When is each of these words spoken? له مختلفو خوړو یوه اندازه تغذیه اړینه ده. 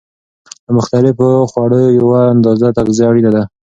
له 0.65 0.71
مختلفو 0.77 1.29
خوړو 1.51 1.81
یوه 1.99 2.19
اندازه 2.33 2.67
تغذیه 2.77 3.05
اړینه 3.09 3.31
ده. 3.35 3.43